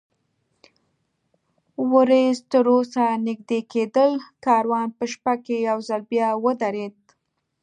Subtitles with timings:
[1.93, 4.11] ورېځ تراوسه نږدې کېدل،
[4.45, 6.95] کاروان په شپه کې یو ځل بیا ودرېد.